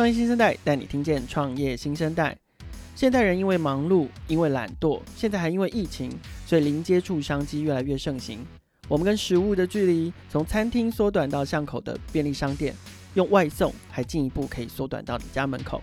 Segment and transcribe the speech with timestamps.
[0.00, 2.34] 创业新生代带你听见创业新生代。
[2.96, 6.10] 现代人因为忙碌，因为懒惰，现在还因为疫情，
[6.46, 8.38] 所以零接触商机越来越盛行。
[8.88, 12.74] 我们跟食物的距离从餐厅缩短到巷口的便利商店，
[13.12, 15.82] 用外送还进一步可以缩短到你家门口。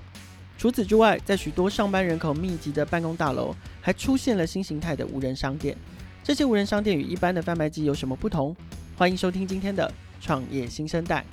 [0.58, 5.78] 除此之外，在许多上班人口密集的办公大楼，还出现了新形态的无人商店。
[6.24, 8.56] 这些无人商店与一般的贩卖机有什么不同？
[8.96, 11.24] 欢迎收听今天的创业新生代。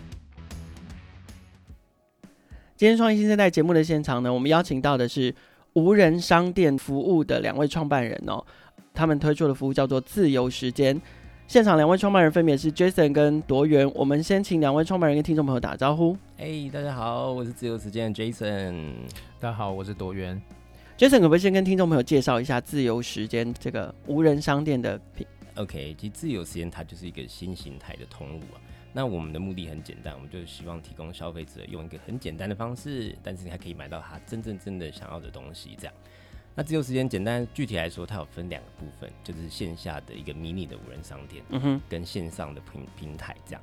[2.77, 5.35] 今天创业新生代节目的现场呢，我们邀请到的是。
[5.75, 8.41] 无人商店服务的两位创办人哦，
[8.93, 11.03] 他们推出的服务叫做自由时间。
[11.49, 13.91] 现场两位创办人分别是 Jason 跟夺元。
[13.93, 16.17] 我们先请两位创办人跟听众朋友打个招呼。
[16.39, 18.93] 哎，hey, 大家好，我是自由时间的 Jason。
[19.41, 20.41] 大家好，我是夺元。
[20.97, 28.63] Jason 可不可以先跟听众朋友介绍一下自由时间这个无人商店的品？OK，其实自由时间它就是一个新形态的通路啊。
[28.97, 35.77] 那我们的目的很简单，我们就是希望提供消费者用一个很简单的方式，但是你还可以买到他真正真的想要的东西。
[35.77, 35.95] 这样，
[36.55, 43.63] 那自由时间简单具体来说，它有分两个部分，就是线下的一个迷你的无人商店，嗯哼，跟线上的平平台这样。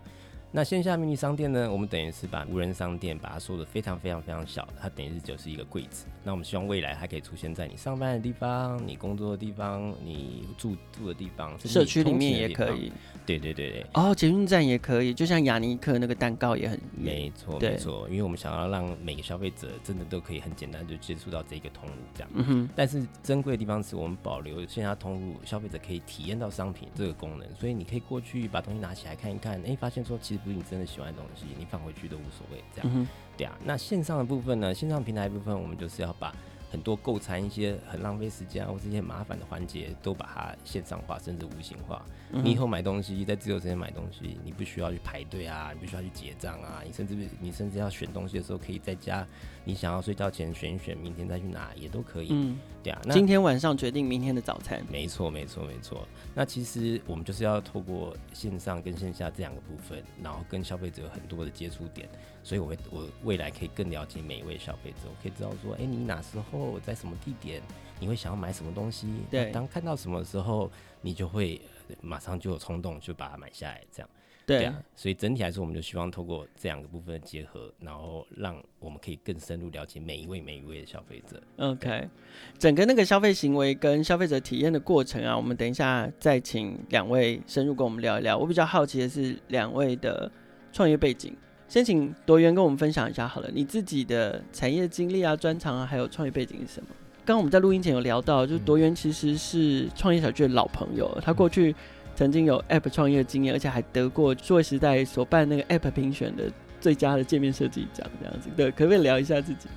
[0.53, 6.05] 那线下迷你商店呢，我们等于是把无人商店把它说的非常非常非常小，它等于是就是一个柜子。
[6.23, 12.91] 那我们希望未来它可以出现在你上班的地方、你工作的地方、你住住的地方、社区里面也可以。
[13.25, 22.29] 对对对对，哦，捷运站也可以，就像雅尼克那个蛋糕也很没错没错，因为我们想要让每个消费者真的都可以很简单就接触到这个通路这样。
[22.33, 22.69] 嗯哼。
[22.75, 32.91] 但是珍贵的地方是我们保留线下通路，消费者可以体验到商品这个功能，所以你可以过去把东西拿起来看一看，哎，发现说其实不是你真的喜欢的东西，你放回去都无所谓这样。
[32.93, 33.07] 嗯。
[33.37, 34.73] 对啊，那线上的部分呢？
[34.73, 36.33] 线上平台部分，我们就是要把。
[36.71, 42.01] 很多购餐一些很浪费时间啊，或是一些麻烦的环节，都把它线上化，甚至无形化。
[42.33, 49.27] 嗯、你以后买东西，在自由时间买东西，你不需要去排队啊，你不需要去结账啊，你甚至你甚至要选东西的时候，可以在家，
[49.65, 52.29] 你想要睡觉前选一选，明天再去拿也都可以。
[52.31, 53.01] 嗯，对啊。
[53.05, 54.83] 那今天晚上决定明天的早餐。
[54.89, 56.07] 没错，没错，没错。
[56.33, 62.07] 那其实我们就是要透过线上跟线下这两个部分，然后跟消费者有很多的接触点。
[62.43, 67.61] 所以，我会我未来可以更了解每一位消费者，我可以知道说，哎、欸，你哪时候在什么地点，
[67.99, 69.07] 你会想要买什么东西？
[69.29, 71.61] 对，当看到什么时候，你就会
[72.01, 74.09] 马上就有冲动，就把它买下来，这样。
[74.45, 74.83] 对，啊。
[74.95, 81.41] 所以整体来说，我们就希望透过这两个部分的结合，然后让我们可以更深入了解每一位每一位的消费者。
[81.57, 82.09] OK，
[82.57, 88.37] 整个那个消费行为跟消费者体验的过程啊，我们等一下再请两位深入跟我们聊一聊。
[88.37, 90.29] 我比较好奇的是两位的
[90.73, 91.35] 创业背景。
[91.69, 96.89] 先请多元跟我们分享一下好了，你自己的产业经历啊、专长啊，还有创业背景是什么？
[97.31, 101.73] 刚刚我们在录音前有聊到，就是夺元其实是创业小聚的老朋友，他过去
[102.13, 108.49] 曾经有 App 创业经验，而且还得过数位时代所办那个 App 评选的最佳的界面设计奖，这样子。
[108.57, 109.69] 对，可不可以聊一下自己？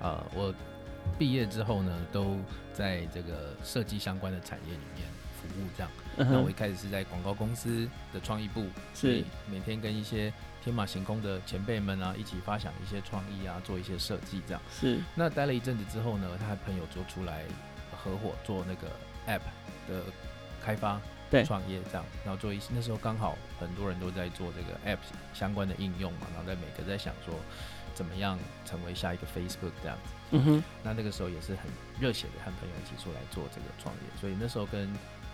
[0.00, 0.54] 啊、呃，我
[1.18, 2.38] 毕业之后呢，都
[2.72, 5.06] 在这个设计相关的产业里面
[5.36, 5.90] 服务，这样。
[6.16, 6.42] 那、uh.
[6.42, 14.62] 我一开始是在广告公司的创意部，是每天跟一些天马行空的前辈们啊，一起发想一些创意啊，做一些设计这样。
[14.70, 15.00] 是。
[15.14, 17.44] 那待了一阵子之后呢，他和朋友做出来
[17.90, 18.88] 合伙做那个
[19.26, 19.42] App
[19.88, 20.04] 的
[20.62, 21.00] 开发、
[21.44, 22.04] 创业这样。
[22.24, 25.00] 然后做一些，那时候刚好很多人都在做这个 App
[25.34, 27.34] 相关的应用嘛，然后在每个在想说
[27.94, 30.10] 怎么样成为下一个 Facebook 这样子。
[30.30, 30.64] 嗯哼。
[30.84, 31.64] 那那个时候也是很
[31.98, 34.88] 热血的，和朋友一起出来做这个创业，所以那时候跟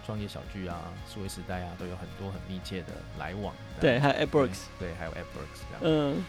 [0.08, 3.54] 创业小聚啊，数位时代啊，都有很多很密切的来往。
[3.78, 5.80] 对，还有 AppWorks，对，还有 AppWorks 这样。
[5.82, 6.24] 嗯，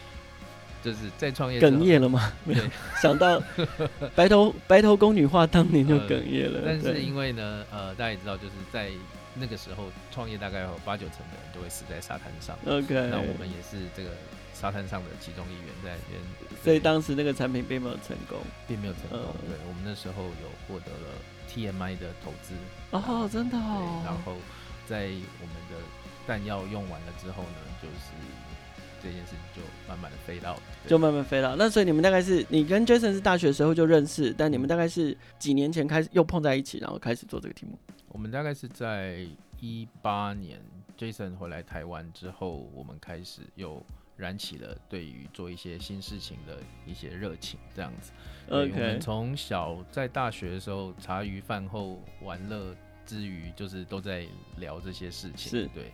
[0.84, 2.34] 就是在创业哽咽了吗？
[2.44, 2.64] 没有，
[3.02, 3.42] 想到
[4.14, 6.60] 白头白头宫女话，当年就哽咽了。
[6.66, 8.90] 但是因为呢，呃，大家也知道，就是在
[9.34, 12.58] 那个时候创业，大概有八九成的人都会死在沙滩上。
[12.66, 14.10] OK，那我们也是这个
[14.54, 16.22] 沙滩上的其中一员，在那边。
[16.66, 19.34] 所以当时那个产品并没有成功，并没有成功。
[19.48, 21.16] 对，我们那时候有获得了。
[21.50, 22.54] TMI 的投资
[22.92, 24.02] 哦，真的哦。
[24.06, 24.36] 然后
[24.86, 25.06] 在
[25.42, 25.76] 我们的
[26.28, 28.12] 弹药用完了之后呢，就是
[29.02, 30.56] 这件事情就慢慢的飞到，
[30.88, 31.56] 就慢慢飞到。
[31.56, 37.78] 那所以你们大概是你跟 Jason 是大学时候就认识，但你们大概是几年前开始又碰在一起，然后开始做这个题目？
[38.10, 39.26] 我们大概是在
[39.60, 40.60] 一八年
[40.98, 43.84] Jason 回来台湾之后，我们开始又。
[44.20, 48.12] 燃起了对于做一些新事情的一些热情，这样子。
[48.50, 48.74] Okay.
[48.74, 52.76] 我们从小在大学的时候，茶余饭后玩乐
[53.06, 54.28] 之余，就是都在
[54.58, 55.50] 聊这些事情。
[55.50, 55.94] 是对。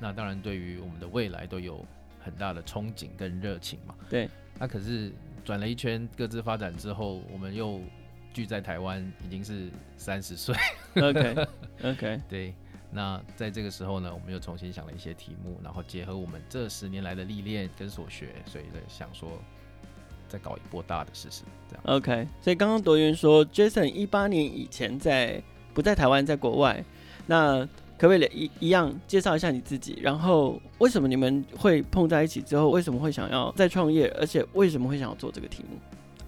[0.00, 1.84] 那当然，对于我们的未来都有
[2.18, 3.94] 很大的憧憬跟热情嘛。
[4.08, 4.30] 对。
[4.58, 5.12] 那可是
[5.44, 7.80] 转了一圈，各自发展之后，我们又
[8.32, 9.68] 聚在台湾，已经是
[9.98, 10.54] 三十岁。
[10.94, 11.46] OK。
[11.82, 12.20] OK。
[12.30, 12.54] 对。
[12.90, 19.28] 那在这个时候呢，我们又重新想了一些题目，然后结合我们这十年来的历练跟所学，所以在想说，
[20.26, 21.42] 再搞一波大的试试。
[21.68, 21.82] 这样。
[21.84, 25.42] OK，所以刚刚德云说，Jason 一八年以前在
[25.74, 26.82] 不在台湾，在国外，
[27.26, 27.66] 那
[27.98, 29.98] 可不可以一一样介绍一下你自己？
[30.00, 34.08] 然后为什么你们会碰在一起之后，为什么会想要再创业？
[34.18, 35.76] 而且为什么会想要做这个题目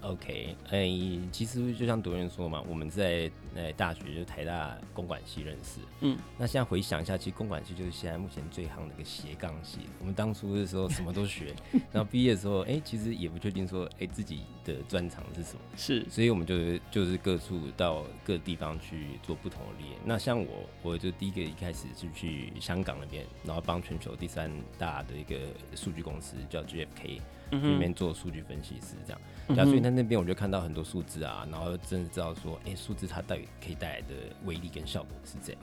[0.03, 5.81] ？OK，哎、欸，其实就像德云说嘛，我们在呃大学就台大公管系认识。
[6.01, 9.81] 嗯，那现在回想一下，其实公管系就是现在目前最夯的一个斜杠系。
[9.99, 11.55] 我们当初的时候什么都学，
[11.93, 15.61] 然后毕业的时候，哎、欸，其实也不确定说，哎、欸，自己的专长是什么。
[15.77, 19.97] 是，所以我们就就是各处到各地方去做不同的猎。
[20.05, 25.37] 那像我，我就第一个一开始是去香港那边，然后帮全球第三大的一个
[25.75, 27.21] 数据公司叫 GFK。
[27.51, 34.15] 里面做数据分析师这样，嗯、所以在那边我就看到很多数字啊，然后真的知道说，哎、欸，数字它到底可以带来的
[34.45, 35.63] 威力跟效果是这样。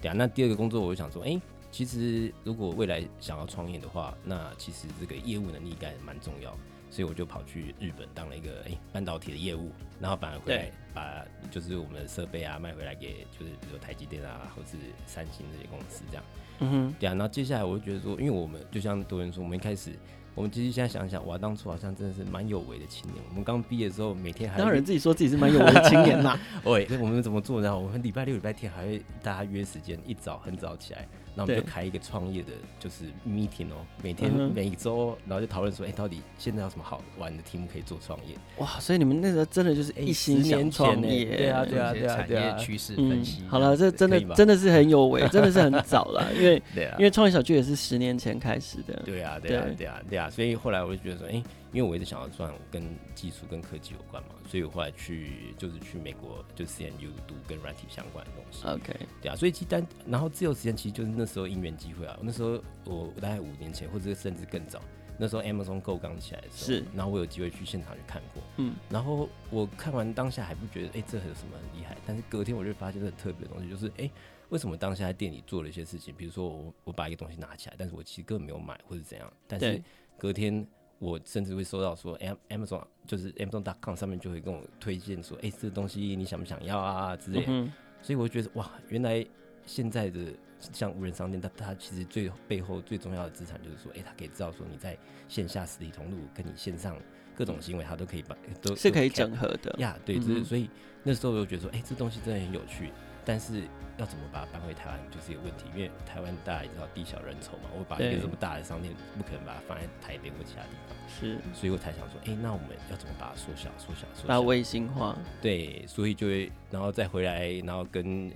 [0.00, 6.50] 对啊，那第二个工作我就想说，哎、欸，其实如果未来想要创业的话，那其实这个业务能力应该蛮重要，
[6.90, 9.70] 所以我就跑去日本当了一个哎、欸、半导体的业务，
[10.00, 14.76] 然后反而回来把就是我们的设备啊卖回来给就是比如说台积电啊或是
[15.06, 16.24] 三星这些公司这样。
[16.60, 19.92] 嗯哼，对啊，然后接下来我就觉得说，因为我们就像多人说，我们一开始。
[20.34, 23.22] 我们其实现在想想，哇，当初好像真的是蛮有为的青年。
[23.30, 26.38] 我们刚毕业的时候，每天还当然自己说自己是蛮有为的青年啦。
[26.64, 27.76] 喂， 我们怎么做呢？
[27.76, 31.06] 我们礼拜六、礼拜天还会大家约时间，一早很早起来。
[31.34, 38.34] 那我们就开一个创业的，就是 meeting 哦，每天每一周，然后就讨论说，哎，到底现在有什么好玩的题目可以做创业？
[38.58, 43.42] 哇，所以你们那时候真的就是一心想创业，对啊，对啊，对啊，对啊，产业趋势分析。
[43.48, 49.02] 好了，这真的真的是很有为， 真的是很早了，因为因为创业小聚也是十年前开始的。
[49.04, 51.42] 对啊，对啊，对啊，对啊，所以后来我就觉得说，哎。
[51.72, 52.82] 因为我一直想要赚跟
[53.14, 58.66] 技术跟科技有关嘛，所以我后来去就是去美国就 CMU 读跟软体相关的东西。
[58.66, 62.18] OK，对啊，所以其实然后自由时间其实就是那时候因缘机会啊。
[62.22, 64.82] 那时候我大概五年前或者甚至更早，
[65.16, 74.10] 那时候 Amazon Go 刚起来的时候，是，然后我有机会去现场去看过，嗯，然后我看完当下还不觉得哎这有什么很厉害，但是隔天我就发现很特别的东西，就是哎
[74.48, 79.80] 为什么当下在店里做了一些事情，比如说我我把一个东西拿起来，但是我其实根本没有买或者怎样，但是
[80.18, 80.66] 隔天。
[81.00, 82.16] 我甚至会收到说
[82.50, 87.46] ，Amazon 就是 Amazon.com 上面就会跟我推荐说，哎、欸，这个东西你想不想要啊之类的。
[87.48, 89.26] 嗯、所以我觉得哇，原来
[89.64, 90.20] 现在的
[90.60, 94.94] 像无人商店，它它其实最背后最重要的资产就是说，哎、欸，它可以知道说你在
[95.26, 96.94] 线下实体通路跟你线上
[97.34, 99.96] 各种行为，它都可以把都是可以整合的呀。
[99.98, 100.68] Yeah, 对，就、嗯、是所以
[101.02, 102.92] 那时候我就觉得说，哎、欸，这东西真的很有趣。
[103.24, 103.62] 但是
[103.98, 115.16] 要怎么把它搬回台湾就是一个问题，因为台湾大家也知道地小人稠嘛，我把一个这么大的商店不可能把它放在台北或其他地方，是，所以我才想说，哎、欸，那我们要怎么把它缩小、缩小、缩小，把它微型化？
[115.40, 118.30] 对，所以就会然后再回来，然后跟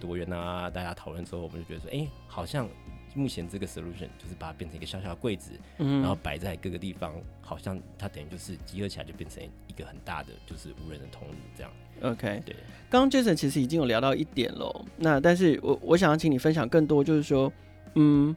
[0.00, 2.68] 多元啊大家讨论之后，我们就觉得说，哎、欸，好像
[3.14, 11.72] 目前这个 solution 就是把它变成一个小小的柜子，嗯，然后摆在各个地方，好像它等于就是集合起来就变成一个很大的就是无人的通路这样。
[12.02, 12.56] OK，对，
[12.88, 14.84] 刚刚 Jason 其实已经有聊到一点喽。
[14.96, 17.52] 那但是我我想要请你分享更多，就是说，
[17.94, 18.34] 嗯，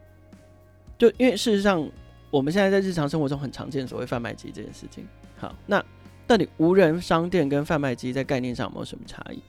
[0.98, 1.88] 就因为事实上
[2.30, 5.06] 我们现在在日常生活中很常见所谓贩卖机这件事情。
[5.38, 5.82] 好，那
[6.26, 9.42] 到底无人商店跟贩卖机在概念上有没有什么差异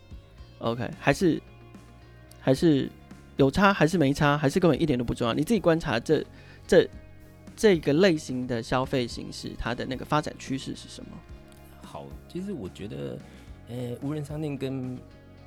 [0.59, 1.41] ？OK，还是
[2.39, 2.89] 还是
[3.37, 5.33] 有差，还是没差，还是根本一点都不重要？
[5.33, 6.23] 你自己观察这
[6.67, 6.89] 这
[7.55, 11.11] 这个类型的消费形式，它的那个发展趋势是什么？
[11.81, 13.17] 好，其实我觉得。
[13.67, 14.95] 呃、欸，无人商店跟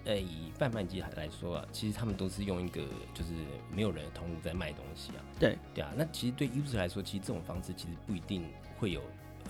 [0.05, 2.83] 呃、欸、以贩卖机来说啊，其实他们都是用一个
[3.15, 3.31] 就是
[3.73, 5.23] 没有人的通路在卖东西啊。
[5.39, 8.45] 对对啊，那其实对 user 来说，其实这种方式其实不一定
[8.77, 9.01] 会有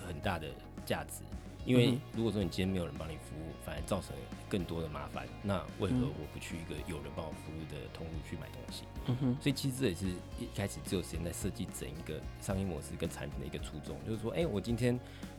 [0.06, 0.48] 很大的
[0.84, 1.22] 价值，
[1.68, 4.16] 因为如果说你今天没有人帮你服务，反而造成
[4.48, 8.84] 更多的麻烦，那为何我不去一个有人帮我服务的通路去买东西？
[9.06, 9.36] 嗯哼。
[9.40, 10.06] 所以其实这也是
[10.40, 14.98] 一开始只有时间在设计整一个商业模式跟产品的一个初衷，就是说，哎、欸，我今天。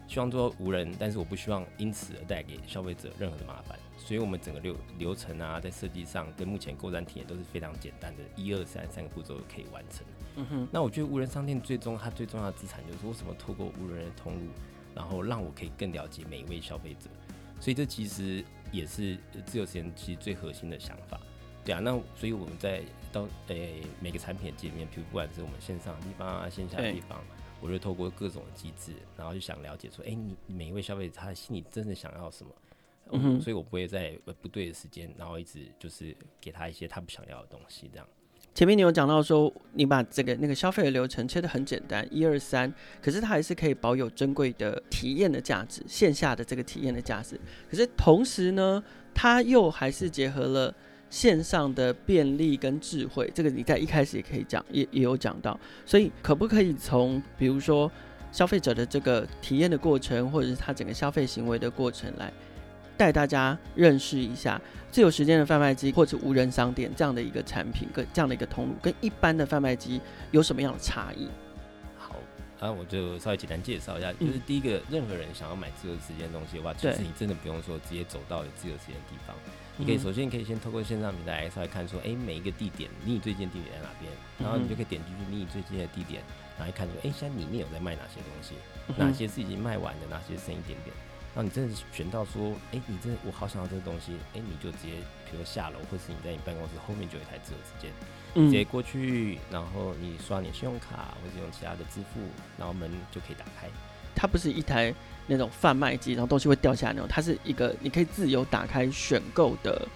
[0.09, 10.03] 希望做无人，但是我不希望因此而带给消费者任何的麻烦，所以我们整个流流程啊，在设计上跟目前购站体验都是非常简单的，一二三三个步骤可以完成。
[10.37, 14.47] 嗯哼，那我觉得无人商店最终它最重要的资产就是为什么透过无人的通路，
[14.99, 17.09] 然后让我可以更了解每一位消费者，
[17.57, 21.17] 所以这其实也是自由时间其实最核心的想法。
[21.63, 27.23] 对啊，那所以我们在到诶、欸、每个产品的界面，譬如不管是我们线上的地方啊，线下的地方。
[27.61, 32.51] 我就透过各种机制，然后就想了解说，哎、欸，你每一位消费者他心里真的想要什么？
[33.11, 37.89] 嗯，所以我不会在不对的时间，然后一直就是给他一些他不想要的东西。
[37.91, 38.07] 这样。
[38.53, 47.39] 前面你有讲到说，你把这个那个消费的流程切得很简单，一二三，可是它还是可以保有珍贵的体验的价值，线下的这个体验的价值。
[47.69, 50.73] 可是同时呢，它又还是结合了。
[51.11, 57.91] 线上的便利跟智慧，这个你在一开始也可以讲，也也有讲到，所以可不可以从比如说
[58.31, 62.31] 消费者的这个体验的过程，或者是他整个消费行为的过程，来
[62.99, 64.59] 带大家认识一下
[64.91, 70.01] 自由时间的贩卖机或者无人商店这样的一个产品，跟这样的一个通路，跟一般的贩卖机
[70.31, 71.29] 有什么样的差异？
[71.97, 72.17] 好，
[72.59, 79.33] 啊，我就稍微简单介绍一下，就是第一个，任何人想要买自由时间的东西的话，其实你真的不用说直接走到有自由时间的地方。
[79.77, 86.21] 你可以首先你可以先透过线上平台稍微看说，哎、欸，每一个地点离你最近的地点在哪边，然后你就可以点进去离你最近的地点，
[86.57, 88.55] 然后一看说，哎、欸，现在里面有在卖哪些东西，
[88.97, 90.93] 哪些是已经卖完的，哪些剩一点点。
[91.35, 94.93] 然后你真的是选到说，哎、欸，你真的我好想要这个东西，哎、欸，你就直接
[95.25, 97.91] 比如说下楼，或是你在你办公室后面就有一台自由时间，
[98.33, 102.19] 直接过去，然后你刷你信用卡或者用其他的支付，
[102.57, 103.69] 然后门就可以打开。
[104.15, 104.93] 它不是一台
[105.27, 109.87] 那种贩卖机，然后东西会掉下来那种，它是一个你可以自由打开选购的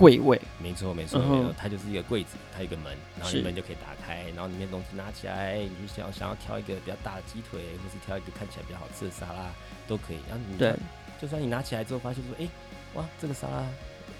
[0.00, 0.40] 柜位。
[0.58, 9.52] 没错，没错，没错，它就是一个柜子，它有一个门，然后你门就可以打开，然后里面东西拿起来，你就想想要挑一个比较大的鸡腿，或是挑一个看起来比较好吃的沙拉
[9.86, 10.18] 都可以。
[10.28, 10.74] 然后你对，
[11.20, 12.50] 就算你拿起来之后发现说，哎、欸，
[12.94, 13.66] 哇，这个沙拉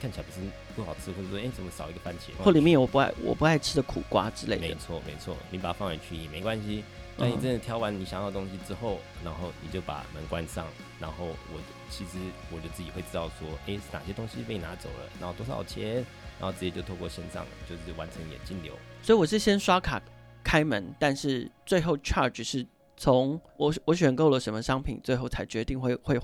[0.01, 0.47] 看起来不是
[0.77, 2.37] 不好吃，或者说，哎、欸，怎么少一个番茄？
[2.45, 4.69] 或里面有我不爱我不爱吃的苦瓜之类的。
[4.69, 6.85] 没错，没错，你把它放回去也没关系。
[7.21, 10.67] 那你真的挑完你想要的东西之后，然后你就把门关上，
[10.99, 11.61] 然后我
[11.91, 12.19] 其实
[12.51, 15.97] 我就自己会知道说，哎，哪些东西被拿走了，然后多少钱，
[16.39, 18.73] 然后直接就透过线上就是完成你的金流。
[19.03, 20.01] 所以我是先刷卡
[20.43, 26.19] 开门，但是最后 charge 是从我我选购了什么商品，最后才决定会会。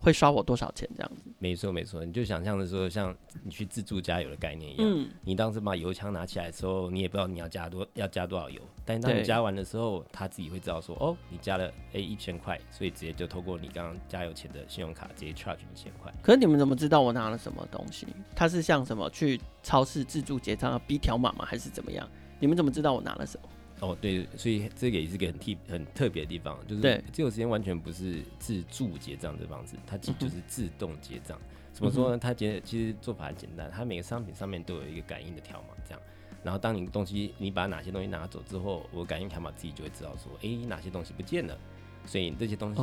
[0.00, 1.22] 会刷我多少钱这样子？
[1.38, 16.12] 没错没错，你就想象的说，像你去自助加油的概念一样，嗯，你当时把油枪拿起来的时候，你也不知道你要加多要加多少油，但当你加完的时候，他自己会知道说，哦，你加了诶一千块，所以直接就透过你刚刚加油钱的信用卡直接 charge 一千块。
[16.22, 18.06] 可是你们怎么知道我拿了什么东西？
[18.34, 21.44] 他是像什么去超市自助结账要逼条码吗？
[21.44, 22.08] 还是怎么样？
[22.40, 23.48] 你们怎么知道我拿了什么？
[23.80, 31.38] 哦，对，所以这个也是个很特很特别的地方，就是自由时间完全不是自助结账的方式，它其实就是自动结账。
[31.72, 32.18] 怎么说呢？
[32.18, 36.00] 它结其实做法很简单，它每个商品上面都有一个感应的条码，这样。
[36.42, 41.56] 然后当你东西你把哪些东西拿走之后，我感应条码自己就会知道说，哎，哪些东西不见了，
[42.04, 42.82] 所以这些东西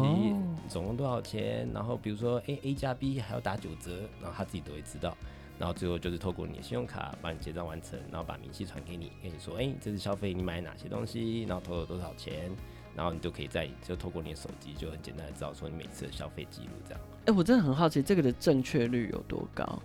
[0.70, 1.68] 总共多少钱？
[1.74, 5.18] 然后比如说，哎，A 加 B 还要打九折，然后他自己都会知道。
[5.58, 12.52] 然后最后就是透过你的信用卡帮你结账完成，然后把明细传给你，跟你说，哎，这次消费你买哪些东西，然后投了多少钱，
[12.94, 17.00] 然后你就可以在就透过你的手机就很简单的知道说你每次的消费记录这样。
[17.28, 19.82] 哎，我真的很好奇这个的正确率有多高？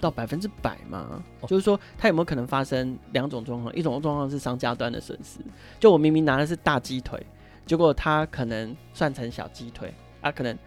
[0.00, 1.22] 到百分之百吗？
[1.42, 3.72] 哦、就是说它有没有可能发生两种状况？
[3.76, 5.38] 一种状况是商家端的损失，
[5.78, 7.24] 就我明明拿的是大鸡腿，
[7.64, 10.58] 结果他可能算成小鸡腿，啊，可能。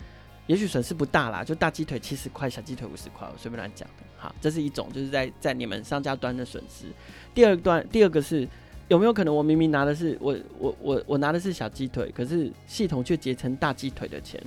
[0.48, 4.05] 也许损失不大啦，就大鸡腿七十块，小鸡腿五十块，我随便乱讲的。
[4.18, 6.86] 好，这是一种，就是在在你们商家端的损失。
[7.34, 8.48] 第二段，第二个是
[8.88, 14.42] 有没有可能我明明拿的是我我我我拿的是小鸡腿，可是系统却结成大鸡腿的钱？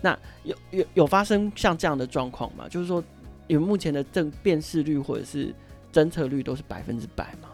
[0.00, 2.66] 那有有有发生像这样的状况吗？
[2.68, 3.04] 就是说，
[3.46, 5.54] 你们目前的正辨识率或者是
[5.92, 7.48] 侦测率都是百分之百吗？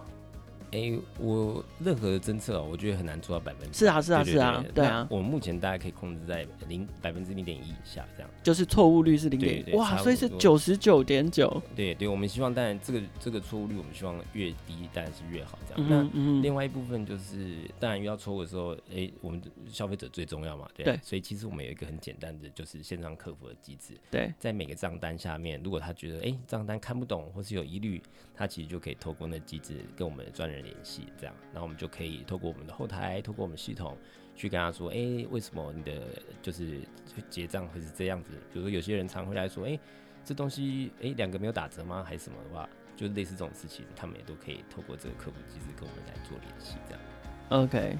[0.71, 3.79] 哎、欸，我任何的侦测，我觉得很难做到百分之。
[3.79, 5.07] 是啊，是啊，是啊，对啊。
[5.11, 8.31] 我们目前大概可以控制在零百分之零点一以下，这样。
[8.43, 11.63] 就是错误率是零点一，哇，所以是九十九点九。
[11.75, 15.91] 对对，我们希望，当然这个这个错误率，我们希望越低当然是越好，这样。
[15.91, 16.37] 嗯嗯。
[16.37, 20.85] 那另外一部分就是，当然遇到错误的时候，哎、欸，我们消费者最重要嘛，对。
[20.85, 21.01] 对。
[21.03, 23.95] 所以其实我们有一个很简单的，就是线上客服的机制。
[24.11, 24.33] 对。
[24.39, 28.03] 在每个账单下面，如果他觉得哎账单看不懂或是有疑虑，
[28.35, 31.35] 他其实就可以透过那机制跟我们的专人联系，这样。
[31.53, 33.97] 然后我们就可以透过我们的后台，透过我们系统
[34.35, 35.93] 去跟他说，哎、为什么你的
[36.41, 36.81] 就是
[37.29, 38.33] 结账会是这样子？
[38.53, 39.79] 比如说有些人常会来说，哎、
[40.25, 42.05] 这东西，哎、两个没有打折吗？
[42.07, 47.01] 还是什么的话，就类似这种事情，他们也都可以透过这个客服机制跟我们来做联系，这样。
[47.49, 47.99] OK，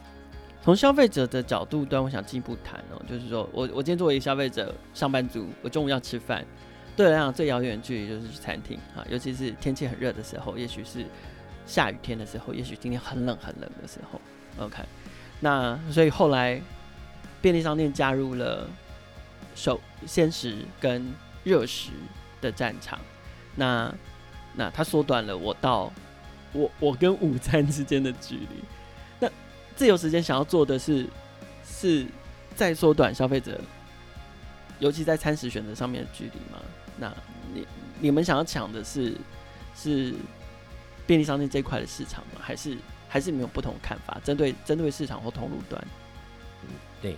[0.63, 6.45] 从消费者的角度端，我想进一步谈哦，就是说我我今天作为一个消费者，上班族，我中午要吃饭，
[6.97, 11.05] 对来讲最遥远的距离就是去餐厅啊，尤其是天气很热的时候，也许是。
[11.69, 14.19] 下雨天的时候，也许今天很冷很冷的时候
[14.59, 14.83] ，OK，
[15.39, 16.59] 那所以后来
[17.43, 18.67] 便利商店加入了
[19.55, 21.13] 首鲜食跟
[21.45, 21.91] 热食
[22.41, 22.99] 的战场，
[23.55, 23.95] 那
[24.57, 25.93] 那它缩短了我到
[26.55, 28.65] 我我跟午餐之间的距离。
[29.21, 29.31] 那
[29.77, 31.07] 自由时间想要做的是
[31.67, 32.07] 是
[32.57, 33.61] 再缩短消费者，
[34.79, 36.59] 尤其在餐食选择上面的距离吗？
[36.99, 37.13] 那
[37.53, 37.67] 你
[38.01, 39.15] 你们想要抢的是
[39.77, 40.15] 是？
[41.09, 42.41] 便利商店这一块的市场吗？
[42.41, 42.77] 还是
[43.09, 44.21] 还是没有不同的看法？
[44.23, 45.83] 针对针对市场或通路端，
[46.63, 46.69] 嗯，
[47.01, 47.13] 对，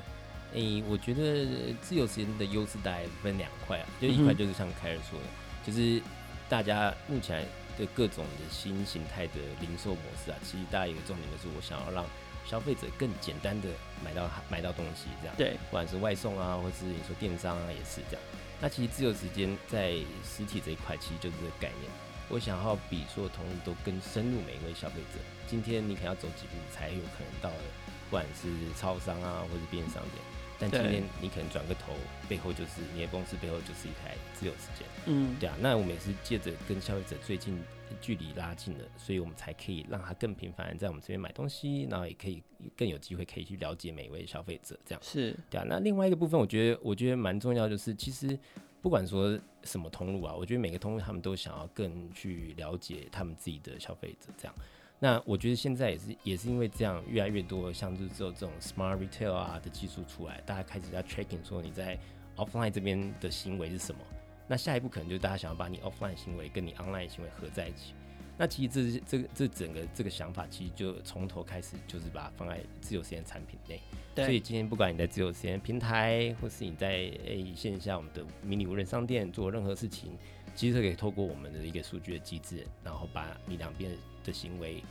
[0.54, 6.00] 诶、欸，我觉得自由时间的优势大概分两块啊，就一块就是像凯尔说的，嗯、就是
[6.48, 7.44] 大家目前
[7.76, 12.06] 的各种的新形态的零售模式啊，其实大家有一个重点就是我想要让
[12.46, 13.68] 消费者更简单的
[14.04, 15.34] 买到买到东西，这样。
[15.36, 18.22] 对，不管是外送啊，或是你说电商啊，也是这样。
[18.60, 21.90] 那其实自由时间在实体这一块，其实就是这个概念。
[22.30, 25.18] 我想要比所有同路都更深入每一位消费者。
[25.48, 27.64] 今天你可能要走几步才有可能到了，
[28.08, 30.14] 不管是超商啊，或是便利商店。
[30.62, 31.94] 但今天你可能转个头，
[32.28, 35.56] 背后就是你的公司背后就是一台自由时间，嗯，对啊。
[35.58, 37.58] 那我们也是借着跟消费者最近
[37.98, 42.42] 距离拉近了，所以我们才可以让他更频繁在我们这边买东西，然后也可以
[42.76, 45.64] 更有机会可以去了解每一位消费者，这样是，对啊。
[45.66, 48.38] 那另外一个部分，我觉得我觉得蛮重要，就是其实
[48.82, 54.54] 不管说什么通路啊，我觉得每个通路他们都想要更去了解他们自己的消费者，这样。
[54.98, 61.98] 那我觉得现在也是也是因为这样，越来越多像是只有这种 smart retail 啊的技术出来，大家开始在 tracking 说你在
[62.36, 64.00] offline 这边的行为是什么。
[64.46, 67.94] 那下一步可能就是大家想要把你 offline 行为跟你 online 行为合在一起。
[68.40, 73.78] 那其实这这这整个这个想法，其实就从头开始就是把它放在自由时间产品内。
[74.14, 74.24] 对。
[74.24, 80.12] 所以今天不管你在自由时间平台，或是你在诶线下我们的迷你无人商店做任何事情，
[80.54, 83.92] 其实可以透过我们的一个数据的机制，然后把你两边
[84.24, 84.82] 的行为，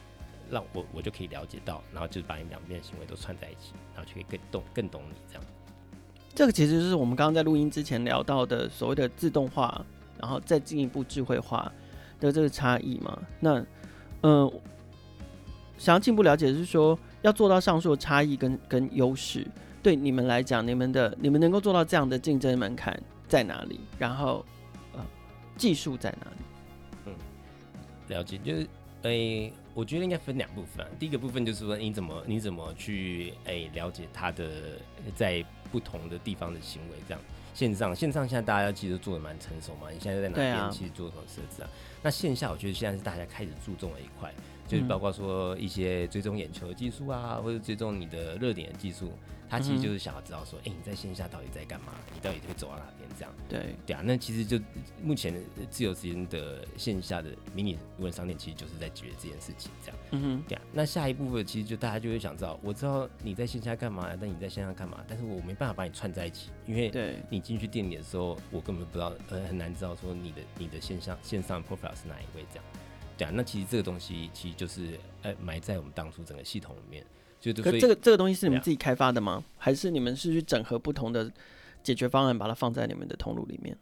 [0.51, 5.44] 让我我就可以了解到，然后就是把你两边的行为都串在一起，然后就可以更懂更懂你这样。
[6.36, 9.84] 这个其实就是我们刚刚在录音之前聊到的所谓的自动化，
[10.20, 11.74] 然后再进一步智慧化
[12.19, 13.17] 的这个差异嘛。
[13.39, 13.59] 那
[14.21, 14.53] 嗯、呃，
[15.77, 19.47] 想要进一步了解的是说，要做到上述的差异跟跟优势，
[19.81, 23.79] 对你们来讲，你们的你们能够做到这样的竞争门槛在哪里？
[23.97, 24.45] 然后
[24.93, 25.05] 呃。
[25.57, 26.38] 技术在哪里？
[27.07, 27.13] 嗯，
[28.07, 28.61] 了解，就是，
[29.01, 29.09] 诶、
[29.47, 30.88] 欸，我觉得应该分两部分。
[30.97, 34.49] 第一个部分就是说，你怎么你怎么去诶、欸、了解他的
[35.17, 36.95] 在不同的地方的行为？
[37.05, 37.21] 这样
[37.53, 39.89] 线上线上现在大家其实做的蛮成熟嘛。
[39.91, 41.67] 你现在在哪边其实做什么设置啊？
[42.01, 44.34] 那线下我觉得现在是大家开始注重的一块，
[44.68, 49.12] 就是包括说一些追踪眼球的技术啊，或者追踪你的热点的技术。
[49.51, 51.88] 他其实就是想要知道说，哎、欸，你在线下到底在干嘛？
[52.13, 53.10] 你到底会走到哪边？
[53.18, 54.03] 这样，对对啊。
[54.06, 54.60] 那其实就
[55.01, 55.34] 目前
[55.72, 59.97] 自由时间的线下的迷你无人商店，其实就是在解决这件事情，这样。
[60.12, 60.62] 嗯哼，对啊。
[60.71, 65.04] 那下一部分其实就大家就会想知道，我知道你在线下干嘛，但你在线上干嘛？
[65.08, 72.65] 但是我没办法把你串在一起，因为对你进去店里的时候，我根本不知道，呃，很难知道说你的你的线上线上 profile 是哪一位这样。
[73.17, 73.32] 对啊。
[73.34, 77.06] 那其实这个东西其实就是呃埋在我们当初整个系统里面。
[77.41, 79.41] 就可这个这个东西是你们自己开发的吗？
[79.58, 81.32] 还是你们是去整合不同的
[81.82, 83.78] 解决方案，把它放在你们的通路里面？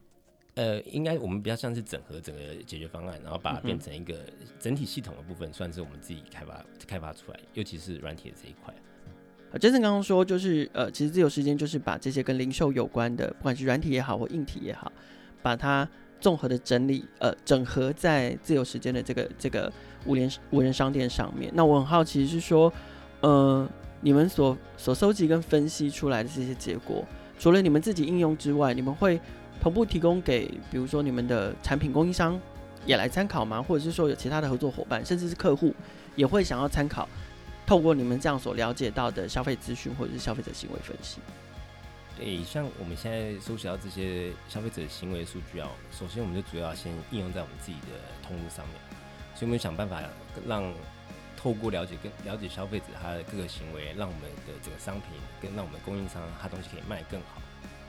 [0.54, 4.28] 呃，应该我们比较像是整合整个解决方案，然后把它变成一个
[4.60, 8.72] 整体系统的部分，算是我们自己开发开发出来，尤其是软体的这一块。
[9.52, 14.91] 啊，Jason 刚刚说就是呃，其实自由时间就是把这些跟零售有关的，不管是软体也好或硬体也好，
[15.41, 19.71] 把它综合的整理呃整合在自由时间的这个这个
[20.06, 21.51] 无联无人商店上面。
[21.53, 22.71] 那我很好奇是说。
[23.19, 23.67] 呃，
[24.01, 27.03] 你们所所收集跟分析出来的这些结果，
[27.39, 29.19] 除了你们自己应用之外，你们会
[29.60, 32.39] 同步提供给，比如说你们的产品供应商
[32.86, 33.60] 也来参考吗？
[33.60, 35.73] 或者是说有其他的合作伙伴，甚至是客户
[36.15, 37.10] 也会想要参考，
[37.65, 41.19] 透过你们这样所了解到的消费资讯或者是消费者行为分析？
[42.17, 47.88] 对，像我们现在收集到这些消费者行为数据啊，首先我们就主要先应用在我们自己的
[48.27, 48.75] 通路上面，
[49.36, 50.01] 所以我们想办法
[50.47, 50.73] 让。
[51.39, 57.39] 透过了解跟了解消费者他的各个行为，让我们的这个商品跟让我们供应商他东西可以卖更好。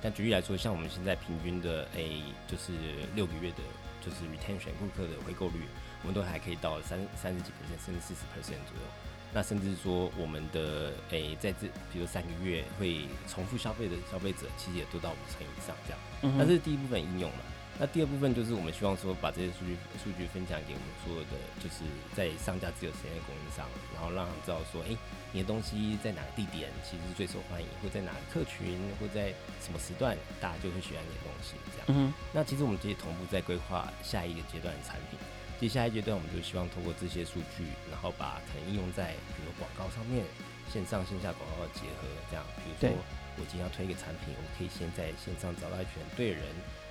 [0.02, 2.72] 但举例来说，像我们现在平均的诶就是
[3.16, 3.64] 六个月的，
[4.04, 5.64] 就是 retention 顾客的回购率，
[6.02, 8.84] 我们都还可以到三三十几 percent 甚至四十 percent 左右。
[9.32, 16.36] 那甚至说我们的 A 在这比如三个月会重复消费的消费者，其实也都到五成以上这样。
[16.38, 17.38] 那这是第一部分应用嘛。
[17.80, 23.64] 那第二部分就是我们希望说，把这些数据数据分享给我们所有的，就是在商家自由时间的供应商，
[23.94, 24.98] 然后让他们知道说，哎、欸，
[25.30, 29.30] 你的东西在哪个地点其实是最受欢迎，或在哪个客群，或在
[29.62, 31.86] 什么时段，大家就会喜欢你的东西，这样。
[31.94, 32.12] 嗯。
[32.34, 35.14] 那其实我们直接同步在规划下一个阶段的产品，
[35.60, 40.24] 接下来阶段我们就希望通过这些数据，然后把可能应用在比如广告上面，
[40.72, 42.44] 线上线下广告的结合，这样。
[42.56, 42.96] 比如说
[43.36, 46.42] 我今天要推一个产品，我们可以先在线上找到一群对人。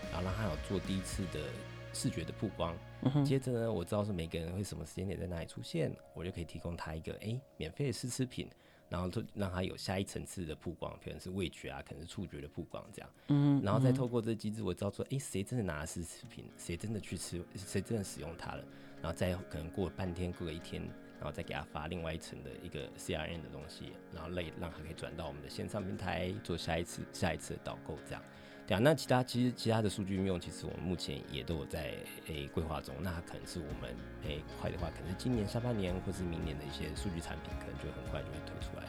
[0.09, 1.49] 然后让他有做第一次的
[1.93, 8.47] 视觉的曝光，嗯、接着呢，我知道是每个人会什么时间点在哪里出现，我就可以提供他一个哎免费的试吃品，
[8.89, 18.63] 然后就让他有下一层次的曝光，可能是味觉啊，可能是触觉的曝光这样，嗯，然后再透过这个机制，我知道说哎谁真的拿了试吃品，谁真的去吃，谁真的使用它了，
[19.01, 20.81] 然后再可能过半天，过了一天，
[21.19, 28.21] 然后再给他发另外一层的一个 CRM 的东西，然后类让他可以转到我们的线上平台做下一次下一次的导购这样。
[28.67, 31.93] 对啊，那其他其实其他的数据运用，其实我们目前也都有在
[32.27, 32.93] 诶规划中。
[33.01, 33.89] 那可能是我们
[34.27, 38.83] 诶快的话，可能是今年下半年或是明年的一些数据产品，可能就很快就会推出来。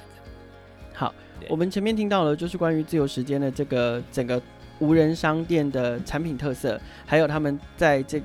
[0.93, 1.14] 好，
[1.49, 4.43] 我们前面听到了就是关于自由时间的这个整个
[4.81, 8.21] 无人商店的产品特色，还有他们在这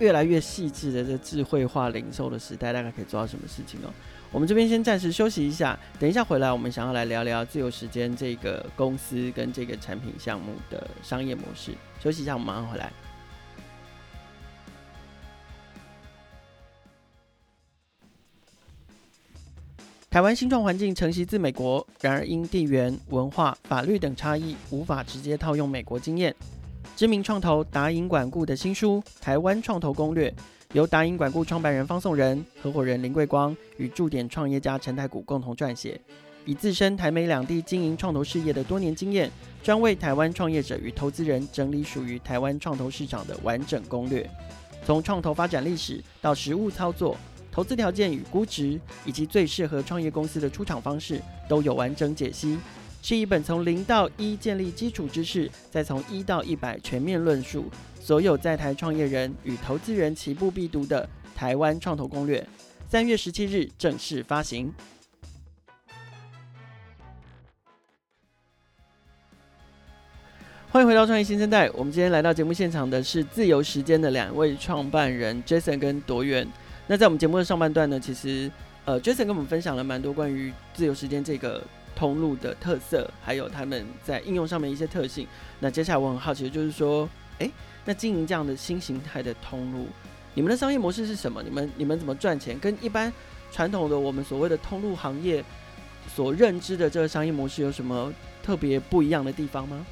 [0.00, 3.94] 越来越细致的这智慧化零售的时代，大概可以做到什么事情哦？
[4.34, 11.70] 我们这边先暂时休息一下，等一下回来，我们想要来聊聊自由时间这个公司跟这个产品项目的商业模式。
[12.02, 12.92] 休息一下，我们马上回来。
[20.10, 26.34] 台湾新创环境承袭自美国，然而因地缘、文化、法律等差异，无法直接套用美国经验。
[26.96, 30.28] 知名创投达银管顾的新书《台湾创投攻略》。
[30.74, 36.00] 由达银管顾创办人方颂仁、合伙人林桂光与驻点创业家陈太谷共同撰写，
[36.44, 39.30] 以自身台美两地经营创投事业的多年经验，
[39.62, 44.28] 专为台湾创业者与投资人整理属于台湾创投市场的完整攻略，
[44.84, 47.16] 从创投发展历史到实务操作、
[47.52, 52.58] 投资条件与估值，以及最适合创业公司的出场方式，都有完整解析，
[53.00, 57.66] 是一本从零到一建立基础知识，再从一到一百全面论述。
[58.04, 62.38] 所有在台创业人与投资人起步必读的《台湾创投攻略》，
[62.86, 64.70] 三月十七日正式发行。
[70.70, 71.70] 欢迎回到创业新生代。
[71.70, 76.46] 我们今天来到节目现场的是自由时间的两位创办人 Jason 跟多元。
[76.86, 78.52] 那在我们节目的上半段呢，其实
[78.84, 81.64] 呃 Jason 跟我们分享了蛮多关于自由时间这个
[81.96, 85.26] 通路的特色，还有他们在应用上面一些特性。
[85.58, 87.50] 那接下来我很好奇的就是说，哎。
[87.84, 89.88] 那经营这样的新形态的通路，
[90.34, 91.42] 你们的商业模式是什么？
[91.42, 92.58] 你们你们怎么赚钱？
[92.58, 93.12] 跟一般
[93.52, 95.44] 传统的我们所谓的通路行业
[96.14, 99.84] 所认知的这个商业模式有什么特别不一样的地方吗？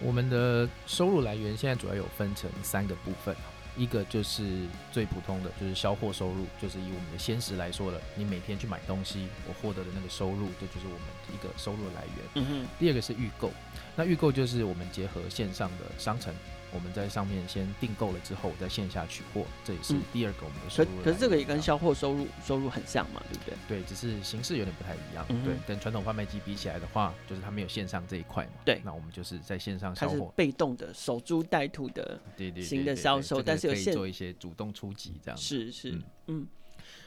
[0.00, 3.34] 我们的收入来源现在主要有分成三个部分，
[3.76, 4.44] 一个就是
[4.92, 11.00] 最普通的，就是销货收入，就是以我们的鲜食来说了，你每天去买东西，我获得的那个收入，这就是我们
[11.34, 12.26] 一个收入来源。
[12.34, 12.68] 嗯哼。
[12.78, 13.50] 第二个是预购，
[13.96, 16.34] 那预购就是我们结合线上的商城。
[16.76, 20.90] 我们在上面先订购了之后，在线下取货，这也是第二个我们的收入。
[20.98, 23.54] 可可是这个也跟销货收入收入很像嘛，对不对？
[23.66, 25.24] 对，只是形式有点不太一样。
[25.30, 28.52] 嗯、对，跟传统贩卖机比起来的话，就是它没有线上这一块嘛。
[28.62, 35.38] 对，那我们就是在线上销货，被动的守株待兔的，对对新的销售，但是有线做一些主动出击这样。
[35.38, 36.02] 是是嗯。
[36.26, 36.46] 嗯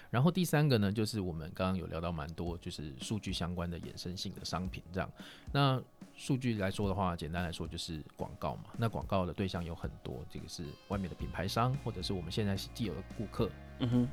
[0.10, 5.10] 然后第三个呢，就是我们刚刚有聊到蛮多，就是数据相关的衍生性的商品这样。
[5.52, 5.82] 那
[6.16, 8.64] 数据来说的话，简单来说就是广告嘛。
[8.78, 13.50] 那广告的对象有很多，这个是外面的品牌商，或者是我们现在既有的顾客。
[13.80, 14.08] 嗯哼，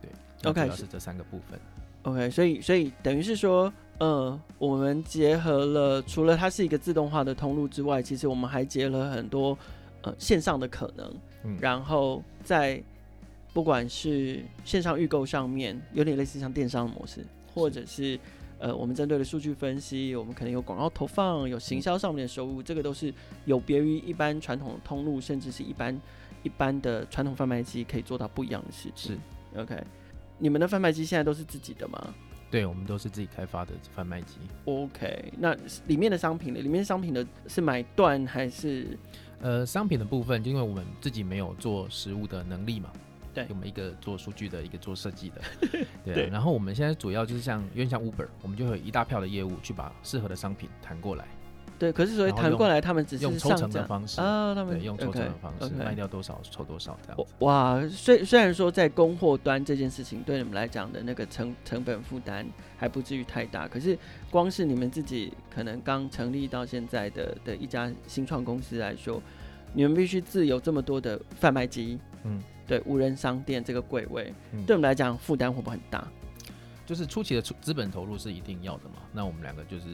[0.00, 0.50] 对。
[0.50, 1.58] OK，主要是这三个部分。
[2.02, 9.58] OK，所以所以等于是说，呃，我们结合了除了它是一个自动化的通路之外，其实我们还结合了很多
[10.02, 11.12] 呃线上的可能。
[11.42, 12.82] 嗯，然后在
[13.52, 18.18] 不管是线上预购上面，有点类似像电商的模式，或者是
[18.58, 23.12] 呃，我们针对的数据分析，我们可能有广告投放，有行销上面的收入，这个都是
[23.44, 25.98] 有别于一般传统的通路，甚至是一般
[26.42, 29.12] 一般的传统贩卖机可以做到不一样的事情。
[29.54, 29.76] 是，OK，
[30.38, 32.14] 你们的贩卖机现在都是自己的吗？
[32.50, 34.38] 对，我们都是自己开发的贩卖机。
[34.64, 35.54] OK，那
[35.86, 36.60] 里面的商品呢？
[36.60, 38.98] 里面商品的是买断还是？
[39.40, 42.90] 呃，商品的部分，就因为我们自己没有做实物的能力嘛。
[43.46, 45.40] 对，我们一个做数据的，一个做设计的，
[46.04, 46.26] 对，对。
[46.28, 51.24] 然后我们现在主要就是像有点像 Uber，我们就会有一大票的业务去把适合的商品谈过来。
[51.78, 57.34] 对，可是所以谈过来，他们只是用抽成的方式啊，他们对用抽成的方式.卖掉多少抽多少这样子。
[57.38, 62.44] 哇，虽虽然说在供货端这件事情对你们来讲的那个成成本负担
[62.76, 63.96] 还不至于太大，可是
[64.28, 69.22] 光是你们自己可能刚成立到现在的的一家新创公司来说，
[69.72, 72.42] 你们必须自有这么多的贩卖机，嗯。
[72.68, 76.06] 对无人商店这个柜位，嗯、对我们来讲负担会不会很大？
[76.86, 78.96] 就是初期的资本投入是一定要的嘛。
[79.12, 79.86] 那我们两个就是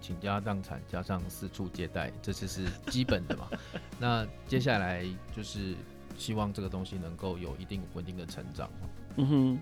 [0.00, 3.48] 倾家荡产加上四处借贷，这次是基本的嘛。
[3.98, 5.04] 那接下来
[5.36, 5.74] 就是
[6.16, 8.70] 希望这个东西能够有一定稳定的成长。
[9.16, 9.58] 嗯哼，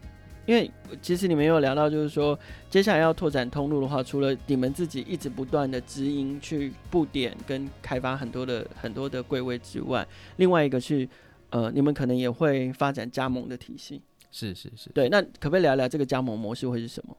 [0.46, 0.70] 因为
[1.02, 2.38] 其实你们有聊到，就是说
[2.70, 11.08] 接下来要拓展通路的话，除了你们自己一直不断的直营去布点跟开发很多的很多的柜位之外，另外一个是。
[11.50, 15.08] 呃，你们可能也会发展加盟的体系，是是是，对。
[15.08, 17.16] 那可不可以聊聊这个加盟模式会是什么？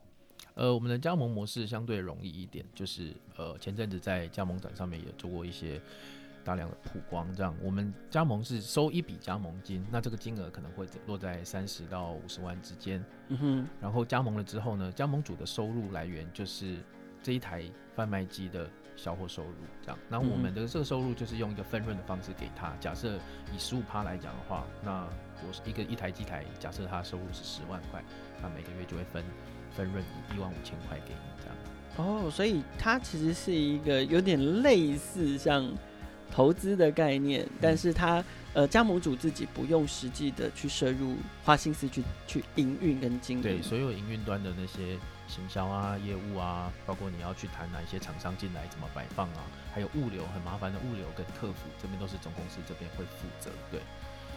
[0.54, 5.82] 呃，我们的加盟模式相对容易一点，就是呃，前阵子在加盟展上面也做过一些
[6.44, 13.04] 大量的曝光，这样我们加盟是收一笔加盟金，那这个金额可能会落在三十到五十万之间。
[13.30, 13.68] 嗯哼。
[13.82, 16.78] 然后加盟了之后呢，加盟主的收入来源就是
[17.30, 17.62] 这一台
[17.96, 20.00] 贩卖机的销货收入这样。
[20.10, 22.74] 那我们的这个收入就是用一个分润的方式给他。
[22.80, 23.20] 假设
[23.54, 25.08] 以十五趴来讲的话，那
[25.48, 28.04] 我是一个一台机台，假设他收入是十万块，
[28.42, 29.24] 那每个月就会分
[29.78, 30.04] 分润
[30.36, 31.56] 一万五千块给你这样。
[31.98, 35.72] 哦，所以它其实是一个有点类似像
[36.32, 38.24] 投资的概念，嗯、但是它
[38.56, 43.44] 呃加盟主自己不用实际的去摄入花心思去去营运跟经营。
[43.44, 44.98] 对，所有营运端的那些
[45.30, 53.52] 行销啊、业务啊，包括你要去谈哪一些厂商进来怎么摆放啊，还有物流很麻烦的物流跟客服这边都是总公司这边会负责。
[53.72, 53.80] 对。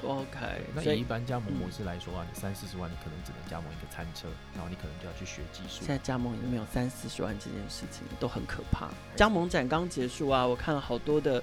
[0.04, 0.36] OK，
[0.74, 5.78] 那以一般加盟模式来说啊，你三四十万，你可能只能加盟一个餐车，然后你可能就要去学技术。
[5.78, 8.88] 现在加盟已经没有三四十万这件事情，都很可怕。
[9.14, 11.40] 加盟展刚结束啊，我看了好多的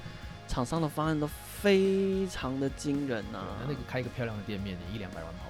[0.50, 1.26] 厂商的方案都
[1.62, 3.56] 非常的惊人呐、啊。
[3.62, 5.46] 那那个开一个漂亮的店面，你一两百万跑。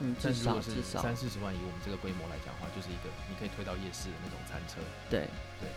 [0.00, 4.80] 嗯，至少至少三四十万，以我们这个规模来讲的话，就是一个你可以推到夜市的那种餐车。
[5.10, 5.28] 对
[5.60, 5.68] 对，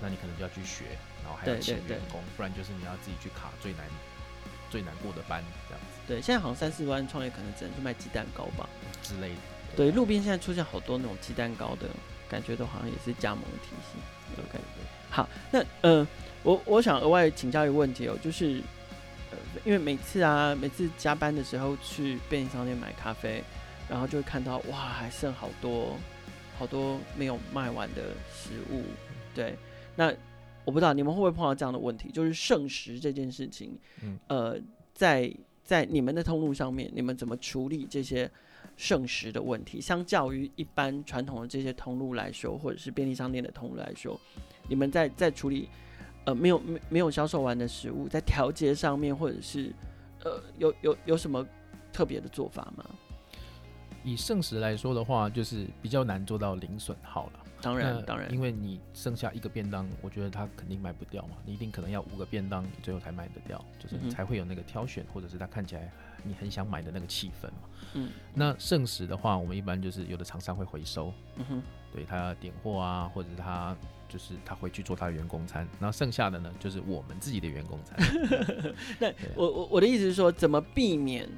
[0.00, 3.86] 那你可能就要去学，然后还要请员工，不然就是你要自己去卡最难。
[4.72, 8.66] 最难过的班这样子，对，现在好像三四万创业可能只能去卖鸡蛋糕吧
[9.02, 9.36] 之类的。
[9.76, 11.90] 对，路边现在出现好多那种鸡蛋糕的
[12.26, 14.40] 感觉，都好像也是加盟体系。
[14.40, 14.58] OK，
[15.10, 16.08] 好，那呃，
[16.42, 18.62] 我我想额外请教一个问题哦，就是呃，
[19.64, 23.42] 因为每次啊，每次加班的时候去便利商店买咖啡，
[23.88, 25.96] 然后就会看到哇，还剩好多
[26.58, 28.82] 好多没有卖完的食物。
[29.34, 29.56] 对，
[29.96, 30.12] 那。
[30.64, 34.56] 我不知道你们会不会碰到这样的问题，就是剩食这件事情，嗯、呃，
[34.94, 35.28] 在
[35.64, 38.30] 在你们的通路上面，你们怎么处理这些
[38.76, 39.80] 剩食的问题？
[39.80, 44.16] 相较于一般传统的这些通路来说，或者是便利商店的通路来说，
[44.68, 45.68] 你们在在处理
[46.24, 49.72] 呃没有没没有销售完的食物，在调节上面，或者是
[50.24, 51.46] 呃有有有什么
[51.92, 52.84] 特别的做法吗？
[54.04, 57.32] 以剩食来说的话，就是比较难做到零损耗了。
[57.60, 61.36] 当然，当然，因为你剩下一个便当，我觉得他肯定卖不掉嘛。
[61.46, 65.88] 你一定可能要五个便当，你最后才卖得掉，就是才会有那个挑选，或者是他看起来
[66.24, 67.68] 你很想买的那个气氛嘛。
[67.94, 68.10] 嗯。
[68.34, 73.76] 那剩食的话，我们一般就是有的厂商会回收，嗯哼，对他点货啊，或者他
[74.08, 77.98] 就是他回去做他的员工餐，然后剩下的呢，就是我们自己的员工餐。
[78.98, 81.28] 那我我我的意思是说，怎么避免？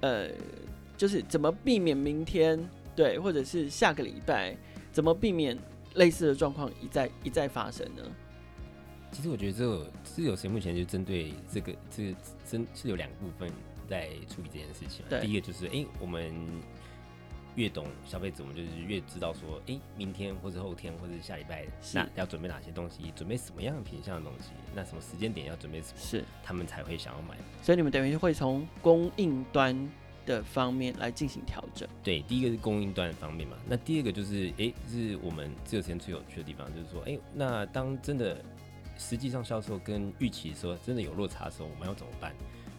[0.00, 0.28] 呃，
[0.96, 2.58] 就是怎么避免明天
[2.94, 4.56] 对，或者是下个礼拜？
[4.92, 5.58] 怎么避免
[5.94, 8.02] 类似的状况一再一再发生呢？
[9.10, 13.50] 其实我觉得这个自由时目前就针对这个这个真是有两个部分
[13.88, 15.04] 在处理这件事情。
[15.20, 16.32] 第一个就是，哎、欸，我们
[17.56, 27.36] 越懂消费者，我们就是越知道说，哎、欸，明天或者后天或者下礼拜，那要准备哪些东西，准备什么样的品相的东西，那什么时间点要准备什么，是他们才会想要买。
[27.62, 29.88] 所以你们等于会从供应端。
[30.26, 31.86] 的方面来进行调整。
[32.02, 33.58] 对，第一个是供应端的方面嘛。
[33.68, 38.42] 那第二个就是，哎、欸，是我们自由时间最有趣的地方，就是说，哎、欸，那当真的
[38.96, 42.34] 实际上销售跟预期说，真的有落差的时候，我们要怎么办？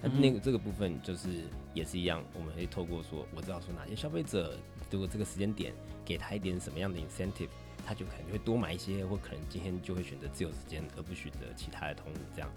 [0.05, 1.29] 那那个这个部分就是
[1.73, 4.57] 也是一样，我们会透过说，我知道说哪些消费者，
[4.91, 7.49] 如果这个时间点给他一点什么样的 incentive，
[7.85, 12.49] 他就可能会多买一些，或可能今天就会选择自由时间，而不选择其他的通路这样。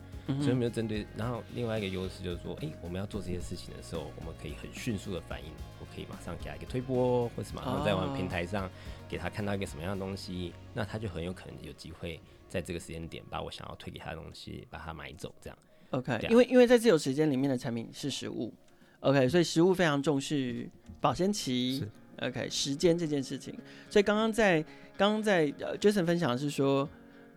[0.43, 8.71] 所以没有针对，然后另外一个优势就是说，哎、欸，我们要做这些事情的时候，我们可以很迅速的反应，我可以马上给他一个推波，或是马上在我们平台上
[9.09, 15.59] 给他看到一个什么样的东西，那他就很有可能有机会在这个时间点把我想要推给他的东西把它买走，这样。
[15.91, 18.53] OK，样因为因为在自由时间里面的产品是食物
[19.01, 20.69] ，OK，所以食物非常重视
[21.01, 21.85] 保鲜期
[22.21, 23.55] ，OK，时间这件事情。
[23.89, 24.63] 所以刚刚在
[24.97, 26.89] 刚刚在呃 Jason 分享的是说。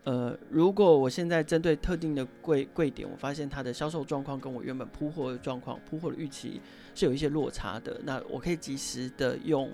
[0.03, 6.59] 呃，如果我现在针对特定的柜柜点，我发现它的销售状况跟我原本铺货的状况、铺货的预期
[6.95, 9.69] 是有一些落差的，那我可以及时的用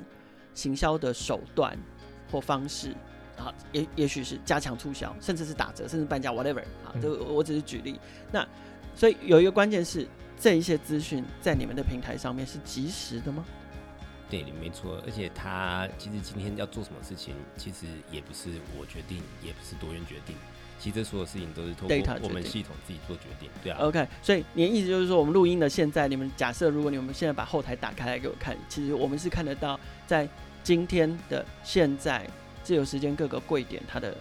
[0.53, 1.79] 行销的手段
[2.29, 2.93] 或方式，
[3.38, 8.00] 啊，也也许是加强促销，甚至是打折，甚至半价，whatever，啊，这个我只是举例。
[8.32, 8.45] 那
[8.95, 10.08] 所以有一个关键是，
[10.39, 13.45] 这一些资讯在你们的平台上面是及时的吗？
[14.30, 20.36] 对，没错，而且他其实今天要做什么事情，其实也不是我决定，也不是多元决定，
[20.78, 23.50] 其实这所有事情都是通过我们系统自己做决定。
[23.63, 23.78] 对啊。
[23.80, 30.28] OK，所以你的意思就是说，我们录音的现在，你们假设如果你们现在把后台打开来给我看，其实我们是看得到，在
[30.62, 32.28] 今天的现在
[32.67, 34.13] 自由时间各个柜点它的。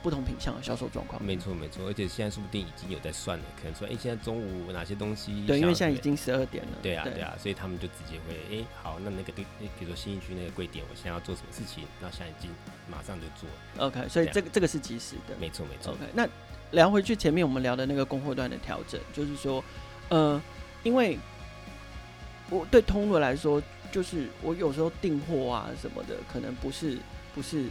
[0.00, 5.44] 不同品项的销售状况，没错没错，而且现在说不定已经有在算了，可能说，哎、欸，现在中午哪些东西？
[5.44, 6.70] 对，因为现在已经十二点了。
[6.80, 11.82] 对啊对啊，所以他们就直接会，哎、欸，好，那那个对，比如说新一区那个柜点，我现在要做什么事情？
[12.00, 12.48] 那现在已经
[12.88, 13.48] 马上就做。
[13.84, 15.34] OK，所以这个这个是及时的。
[15.40, 15.92] 没错没错。
[15.92, 16.26] OK，那
[16.70, 19.62] 聊回去前面我们聊的那个供货端的调整，就是说，
[20.10, 20.40] 呃，
[20.84, 21.18] 因为
[22.50, 23.60] 我对通路来说，
[23.90, 26.98] 就是我有时候订货啊什么的，可能不是
[27.38, 27.66] 不是。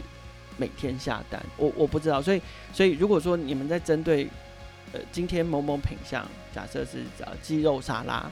[0.60, 1.40] 每天下单？
[1.56, 4.28] 我我不知道，所以所以如果说你们在针对
[4.92, 8.28] 呃今天某某品项，假设是呃鸡肉沙拉，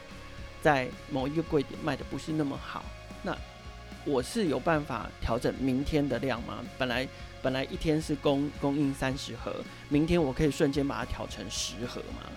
[0.61, 2.85] 在某一个柜点卖的不是那么好，
[3.23, 3.33] 那
[4.05, 6.65] 我是有办法调整明天的量吗？
[6.77, 7.07] 本来
[7.41, 9.55] 本来一天是供供应三十盒，
[9.89, 12.29] 明天我可以瞬间把它调成十盒吗？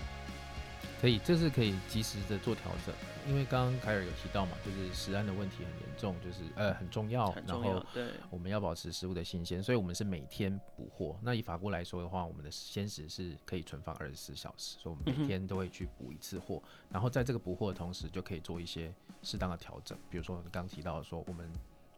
[1.00, 2.94] 可以，这是可以及时的做调整。
[3.28, 11.16] 因为刚刚凯尔有提到嘛，就是食安的问题很严重，就是呃很重要，很重要，然后对，我们要保持食物的新鲜，所以我们是每天补货。
[11.22, 19.96] 那以法国来说的话，我们的鲜食是可以存放二十四小时，所以我们每天都会去补一次货，嗯、然后在这个补货的同时，就可以做一些适当的调整。
[20.10, 21.50] 比如说你刚刚提到的说我们。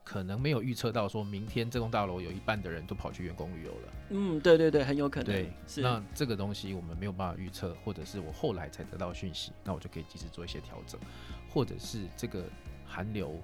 [0.05, 3.93] 可能没有预测到，说明天这栋大楼有一半的人都跑去员工旅游了。
[4.11, 5.27] 嗯，对对对，很有可能。
[5.27, 5.81] 对，是。
[5.81, 11.01] 那这个东西我们没有办法预测，或者是我后来才得到讯息，那我就可以及时做一些调整，
[11.49, 12.45] 或者是这个
[12.85, 13.39] 寒流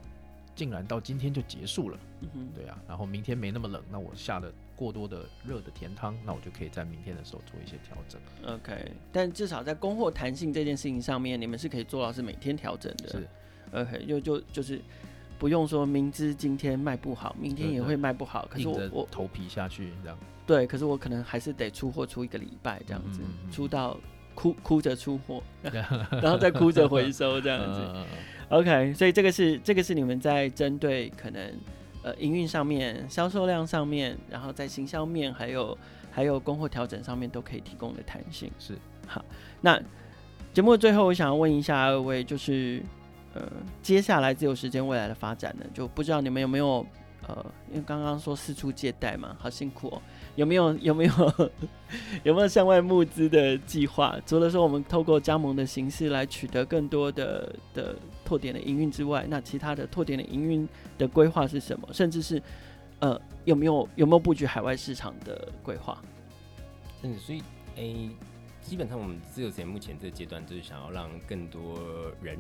[0.57, 1.99] 竟然到今天就结束了。
[2.21, 2.77] 嗯哼，对啊。
[2.89, 8.21] 然后明天没那么冷，那我下了过多的热的甜汤，那我就可以在明天的时候做一些调整。
[8.53, 13.09] OK，但至少在供货弹性这件事情上面，你们是可以做到是每天调整的。
[13.09, 13.29] 是。
[13.73, 14.83] OK，就就就是。
[15.39, 18.49] 不用说明知今天卖不好，明天也会卖不好。
[18.51, 20.19] 可是我我头皮下去这样。
[20.45, 23.97] 对，可是我可能还是得出货出一个礼拜这样子，嗯嗯嗯出到
[24.35, 28.07] 哭哭着出货， 然后再哭着回收这样子。
[28.49, 31.53] OK，所以这个是这个是你们在针对可能
[32.03, 35.77] 呃营运上面、销售量上面，然后在行销面还有
[36.11, 38.51] 还有供货调整上面都可以提供的弹性。
[38.59, 39.25] 是好，
[39.61, 39.79] 那
[40.55, 42.83] 节目的最后，我想要问一下二位，就是。
[43.35, 43.43] 呃，
[43.83, 46.85] 接下来自由时间未来的发展呢，就不知道你们有没有
[47.27, 50.03] 呃，因为刚刚说四处借贷嘛，好辛苦哦。
[50.35, 51.13] 有没有 有没有
[52.25, 54.17] 有没有向外募资的计划？
[54.25, 61.89] 除了说我们透过加盟的形式来取得更多的的拓点的营运之外，那其他的拓点的营运的规划是什么？
[61.93, 62.43] 甚至是
[63.01, 66.01] 呃，有没有有没有布局海外市场的规划？
[67.03, 67.43] 嗯，所以
[67.77, 68.11] 诶。
[68.61, 71.79] 基本上，我们自由时间目前这个阶段就是想要让更多
[72.21, 72.37] 人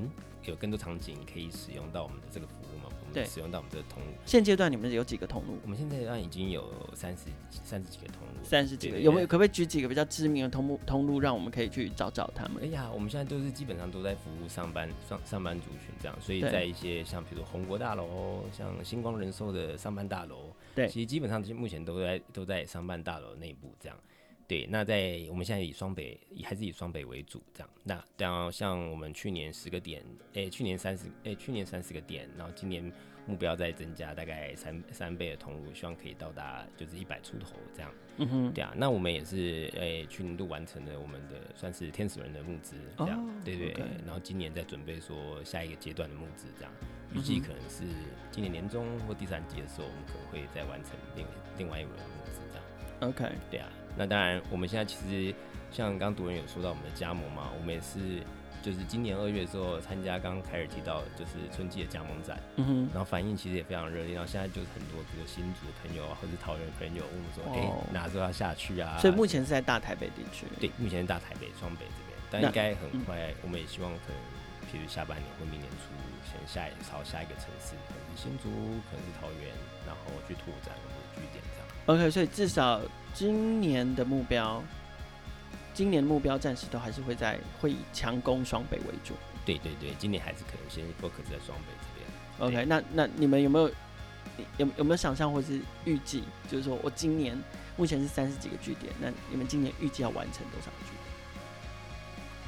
[0.48, 4.08] 有更多场景可以使用到我们的这个服务嘛，我们使用到我们这个通路。
[4.24, 5.58] 现阶段你们有几个通路？
[5.62, 9.26] 我们现在已经有三十三十几个通路，三十几个有没有？
[9.26, 12.62] 可不可以举几个比较知名的通路通路，让我们可以去找找他们？
[12.62, 23.98] 哎呀，我们现在都是基本上都在服务上班上上班族群这样，所以在一些像比如红国大楼、像星光人寿的上班大楼，对，其实基本上目前都在都在上班大楼内部这样。
[24.48, 27.68] 对，那在我们现在以双北，还是以双北为主，这样。
[27.84, 32.90] 那然后，像我们去年十个点，诶，去年三十，诶，去年三十个点，然后今年
[33.26, 37.92] 目标再增加大概三三倍的通路，希望可以到达就是一百出头这样。
[38.16, 38.72] 嗯哼，对啊。
[38.74, 43.22] 那我们也是，诶，去年度完成了我们的算是天使轮的募资，这样。
[43.22, 43.74] 哦、对对。
[44.06, 46.72] 然后今年在准备说下一个阶段的募资，这样。
[47.14, 47.84] 预计可能是
[48.30, 51.26] 今年年中或第三季的时候，我们可能会再完成另
[51.58, 53.10] 另外一轮的募资，这样。
[53.10, 53.68] OK，对啊。
[53.98, 55.34] 那当然，我们现在其实
[55.72, 58.22] 像刚刚独人有说到我们的加盟嘛，我们也是
[58.62, 68.96] 就是今年二月的时候参加，刚刚凯尔提到就是春季的加盟展，嗯哼，然后反应其实也非常热烈，然后现在就是很多比如新竹的朋友啊，或者桃园朋友问我说，哎、哦，哪时候要下去啊？
[69.02, 74.18] 所以目前是在大台北地区，对，目前是大台北、双北这边，但应该很快，我们也希望可能，
[74.70, 75.90] 譬如下半年或明年初，
[76.22, 78.46] 先下一朝下一个城市，可能是新竹，
[78.86, 79.50] 可能是桃园，
[79.84, 81.42] 然后去拓展我们的据点。
[81.88, 82.80] OK，所以至少。
[83.14, 84.62] 今年的目标，
[85.74, 89.14] 今年的目标暂时都还是会在会以强攻双北为主。
[89.44, 92.06] 对对对，今年还是可能先 focus 在双北这边。
[92.38, 93.68] OK，那那你们有没有
[94.58, 96.22] 有有没有想象或是预计？
[96.48, 97.36] 就是说我今年
[97.76, 101.40] 目前是三十几个据点，那你们今年预计要完成多少个据点？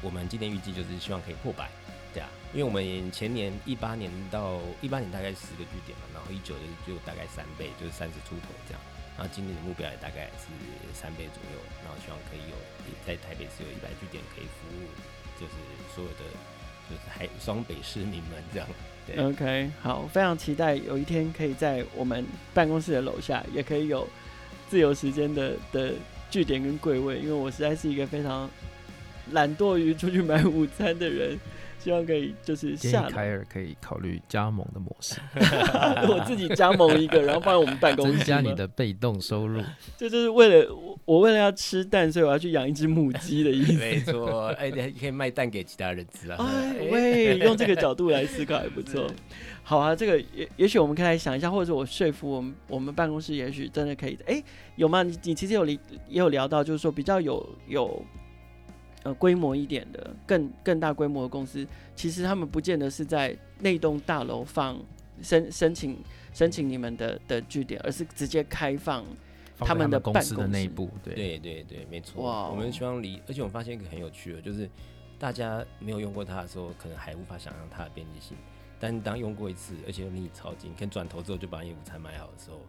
[0.01, 1.69] 我们今年预计就是希望可以破百，
[2.13, 8.81] 对啊，因为我们前年一八年到一八年大概十个据点嘛，然后一九年就大概三倍，就是三十出头这样。
[9.21, 10.49] 然后今年的目标也大概是
[10.95, 12.57] 三倍左右，然后希望可以有
[13.05, 14.89] 在台北市有一百据点可以服务，
[15.39, 15.53] 就是
[15.93, 16.25] 所有的
[16.89, 18.67] 就是还双北市民们这样。
[19.05, 24.07] 对，OK，好，非常期待有一天可以在我们办公室的楼下也可以有
[24.67, 25.93] 自由时间的的
[26.31, 28.49] 据点跟柜位，因为我实在是一个非常
[29.33, 31.37] 懒惰于出去买午餐的人。
[31.81, 35.15] 希望可以就是下凯尔可以考虑加盟的模式，
[36.07, 39.63] 我自己加盟一个，然后放在我们办公室，增加你的被动收入。
[39.97, 43.73] 这就是为了我，我为了要吃蛋，所以我要去养一只母鸡的意思。
[43.73, 46.37] 没错，哎，你可以卖蛋给其他人吃啊。
[46.39, 49.07] 哎，喂，用这个角度来思考还不错。
[49.63, 54.17] 好啊，这个也也许我们可以来想一下，或者我说服我们我们办公室，也许真的可以。
[54.27, 54.43] 哎，
[54.75, 55.01] 有吗？
[55.01, 55.77] 你你其实有聊
[56.07, 58.05] 也有聊到，就是说比较有有。
[59.03, 64.79] 呃，规模一点的，更更大规模的公司，其实他们不见得是在那栋大楼放
[65.21, 65.97] 申申请
[66.33, 69.03] 申请你们的的据点，而是直接开放
[69.57, 70.89] 他们的公司的内部。
[71.03, 72.23] 对对对对，没错。
[72.23, 74.69] 哇，我们希望离，而且我发现一个很有趣的，就是
[75.17, 78.37] 大家没有用过它的时候，可能还无法想象它的便利性。
[78.79, 82.59] 但当用过一次，而且离你超近，可以转头之后就把你午餐买好的时候，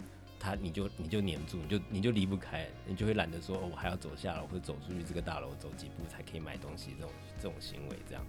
[0.43, 8.26] 他你就你就黏住，你就你就离不开，你就会懒得说，我还要走下楼或者走出去这个大楼走几步才可以买东西，这种这种行为这样，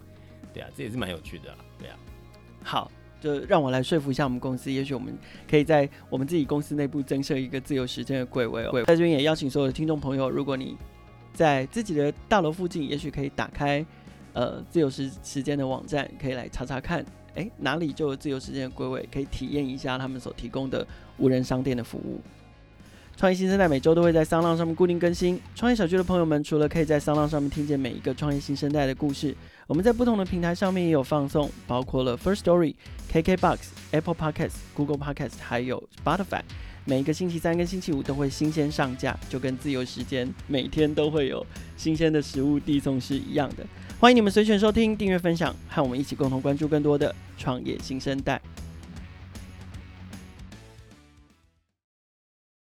[0.53, 1.97] 对啊，这也是蛮有趣的啊，对啊。
[2.61, 5.17] 好，就让我来说服一下我们公司，也许我们
[5.49, 8.83] 可以在我们自己公司内部增设一个自由时间的柜位哦。
[8.85, 10.77] 在这边也邀请所有的听众朋友，如果你
[11.33, 13.83] 在自己的大楼附近，也许可以打开
[14.33, 17.03] 呃自由时时间的网站，可以来查查看。
[17.35, 20.85] 诶，哪里就有自由时间的归位，可以体验一下他们所提供的
[21.17, 22.21] 无人商店的服务。
[23.15, 25.39] 创业新生代每周都会在声浪上面固定更新。
[25.53, 29.35] 创业小区的朋友们，除了可以在声浪上面听见每一个创业新生代的故事，
[29.67, 32.73] 我们在不同的平台上面也有放送，包括了 First Story、
[33.11, 33.57] KKBox、
[33.91, 36.41] Apple Podcasts、Google Podcasts，还有 Spotify。
[36.85, 41.45] 每一个星期三跟星期五都会新鲜上架，就跟自由时间每天都会有
[41.77, 43.63] 新鲜的食物递送是一样的。
[43.99, 48.41] 欢迎你们随选收听、订阅、分享，和我们一起共同关注更多的创业新生代。